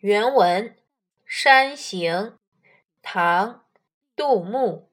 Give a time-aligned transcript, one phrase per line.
[0.00, 0.68] 原文
[1.24, 2.12] 《山行》
[3.00, 3.48] 唐·
[4.14, 4.90] 杜牧。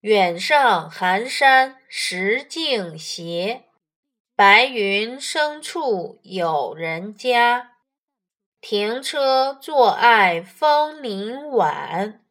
[0.00, 3.66] 远上寒山石径斜，
[4.34, 7.72] 白云深处有人家。
[8.62, 12.24] 停车坐爱枫林晚，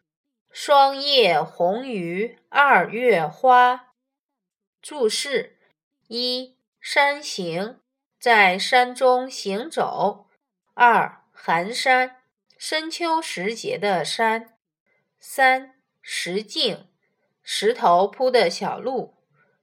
[0.50, 3.94] 霜叶红于二月花。
[4.82, 5.60] 注释：
[6.08, 7.80] 一、山行，
[8.20, 10.26] 在山中行走；
[10.74, 12.22] 二、寒山，
[12.58, 14.56] 深秋时节的山；
[15.20, 16.88] 三、石径，
[17.44, 19.16] 石头铺的小路；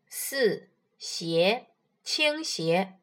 [0.06, 0.68] 四、
[0.98, 1.68] 斜，
[2.04, 2.98] 倾斜；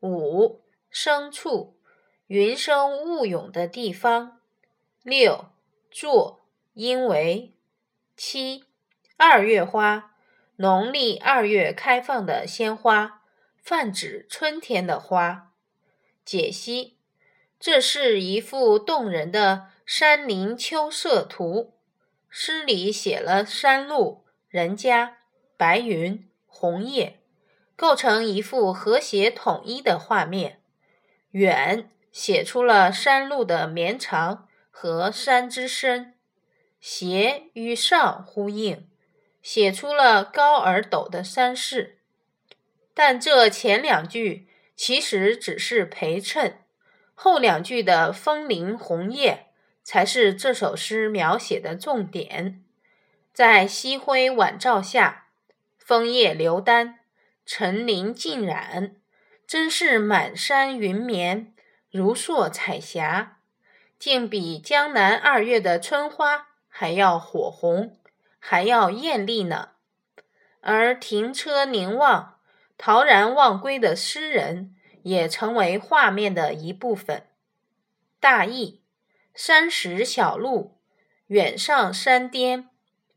[0.00, 1.78] 五、深处。
[2.26, 4.40] 云生雾涌的地方。
[5.02, 5.50] 六
[5.90, 7.54] 坐，因为
[8.16, 8.64] 七
[9.16, 10.16] 二月花，
[10.56, 13.22] 农历二月开放的鲜花，
[13.62, 15.52] 泛指春天的花。
[16.24, 16.98] 解析：
[17.64, 21.74] 这是一幅动人的山林秋色图，
[22.28, 25.18] 诗里写了山路、人家、
[25.56, 27.20] 白云、红叶，
[27.76, 30.60] 构成一幅和谐统一的画面。
[31.30, 31.88] 远。
[32.10, 36.12] 写出了山路的绵长和山之深，
[36.78, 38.86] 斜与上呼应，
[39.40, 42.00] 写出了高而陡的山势。
[42.92, 46.58] 但这前两句其实只是陪衬，
[47.14, 49.46] 后两句的枫林红叶
[49.82, 52.62] 才是这首诗描写的重点。
[53.32, 55.28] 在夕晖晚照下，
[55.78, 57.00] 枫叶流丹，
[57.46, 58.96] 层林尽染，
[59.46, 61.54] 真是满山云绵。
[61.90, 63.38] 如烁彩霞，
[63.98, 67.98] 竟比江南二月的春花还要火红，
[68.38, 69.72] 还要艳丽呢。
[70.62, 72.36] 而停车凝望、
[72.78, 77.26] 陶然忘归的诗人，也成为画面的一部分。
[78.20, 78.82] 大意：
[79.34, 80.78] 山石小路，
[81.26, 82.68] 远上山巅，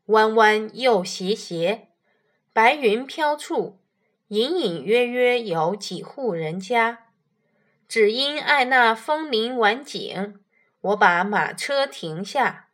[0.06, 1.88] 弯弯又斜斜，
[2.52, 3.80] 白云飘处，
[4.28, 7.06] 隐隐约约有几户人家。
[7.88, 10.40] 只因爱那枫林晚景，
[10.80, 12.64] 我把马车停下。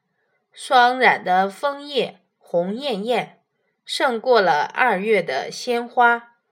[0.51, 3.43] 霜染的枫叶红艳艳，
[3.85, 6.32] 胜过了二月的鲜花。